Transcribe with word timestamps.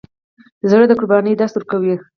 زړه 0.69 0.85
د 0.87 0.91
قربانۍ 0.99 1.33
درس 1.35 1.53
ورکوي. 1.55 1.95